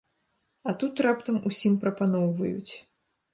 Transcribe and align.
А 0.71 0.73
тут 0.83 1.03
раптам 1.07 1.37
усім 1.51 1.75
прапаноўваюць. 1.85 2.73